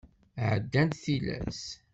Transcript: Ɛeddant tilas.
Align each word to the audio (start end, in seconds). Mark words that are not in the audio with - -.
Ɛeddant 0.49 0.99
tilas. 1.03 1.63